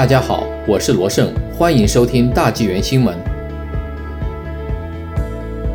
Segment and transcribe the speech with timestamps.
[0.00, 3.14] 大家好，我是罗胜，欢迎收听大纪元新闻。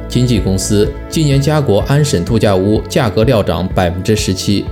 [0.10, 4.66] 经纪公司今年加国安省度假屋价格料涨百分之十七。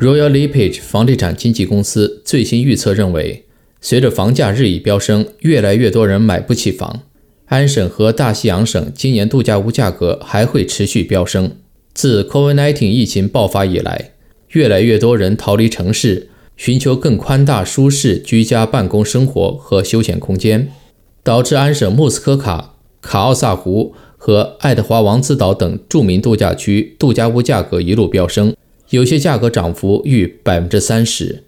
[0.00, 3.44] Royal LePage 房地产经纪公司最新预测认为，
[3.80, 7.02] 随着房价日益飙升，越来越多人买不起房，
[7.46, 11.52] 安省和大西洋省今年度假屋价格还会持续飙升。
[11.94, 14.10] 自 COVID-19 疫情爆发以来，
[14.48, 16.27] 越来越多人逃离城市。
[16.58, 20.72] 寻求更宽大、舒适居家办公生活和休闲空间，
[21.22, 28.56] 导致安省莫斯科卡、卡奥萨湖和爱德华王子岛等著名度假区度假屋价格一路飙升，
[28.90, 31.44] 有些价格涨幅逾百分之三十。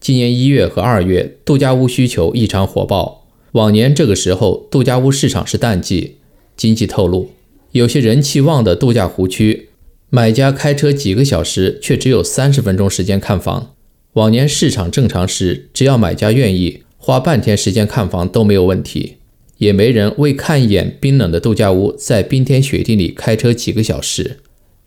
[0.00, 3.26] 今年一月和二月，度假屋需求异常火爆。
[3.52, 6.16] 往年这个时候，度假屋市场是淡季。
[6.56, 7.30] 经济透露，
[7.72, 9.68] 有些人气旺的度假湖区，
[10.08, 13.72] 买家开车几个小时，却只有三十分钟时间看房。
[14.14, 19.16] 往年市场正常时，只要买家愿意花半天时间看房都没有问题，
[19.58, 24.38] 也没人为看一眼冰冷的度假屋在冰天雪地里开车几个小时。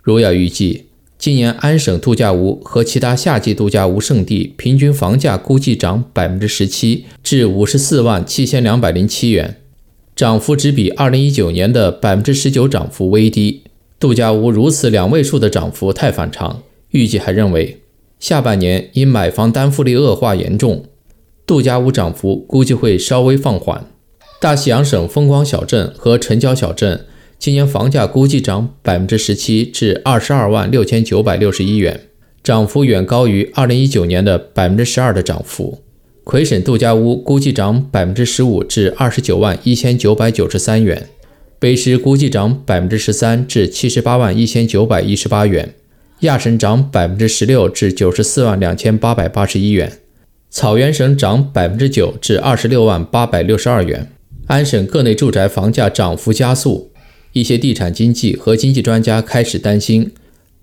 [0.01, 0.85] 如要预计，
[1.17, 9.57] 今年安省度假屋和其他夏季度假屋胜地平均房价估计涨百分之十七至五十四万七千两百零七元，
[10.15, 13.63] 涨幅只比二零一九年的百分之十九涨幅微低。
[13.99, 17.81] 度假屋如此两位数的涨幅太反常，预计还认为。
[18.19, 20.85] 下半年因买房担负力恶化严重，
[21.45, 23.85] 度假屋涨幅估计会稍微放缓。
[24.39, 27.05] 大西洋省风光小镇和城郊小镇
[27.39, 32.01] 今年房价估计涨百分之十七至二十二万六千九百六十一元，
[32.43, 35.83] 涨幅远高于二零一九年的百分之十二的涨幅。
[36.23, 41.07] 魁省度假屋估计涨百分之十五至二十九万一千九百九十三元，
[41.59, 45.73] 北石估计涨百分之十三至七十八万一千九百一十八元。
[46.21, 49.99] 亚省涨百分之十六至九十四万两千八百八十一元，
[50.49, 54.11] 草原省涨百分之九至二十六万八百六十二元。
[54.47, 56.91] 安省各类住宅房价涨幅加速，
[57.33, 60.11] 一些地产经济和经济专家开始担心，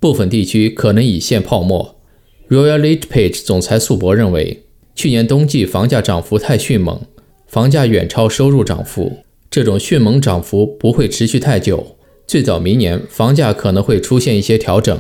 [0.01, 2.01] 部分地区可能已现泡沫。
[2.49, 4.65] Royal LePage 总裁素博认为，
[4.97, 7.01] 去年冬季房价涨幅太迅猛，
[7.47, 14.99] 房价远超收入涨幅，这种迅猛涨幅不会持续太久，最早明年房价可能会出现一些调整。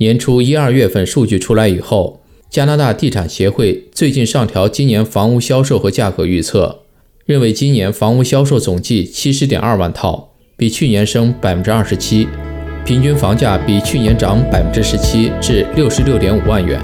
[0.00, 6.84] 年初一二月份数据出来以后，加拿大地产协会最近上调今年房屋销售和价格预测，
[7.26, 12.26] 认为今年房屋销售总计七十点二万套，比去年升百分之二十七，
[12.82, 16.80] 平均房价比去年涨百分之十七至六十六点五万元。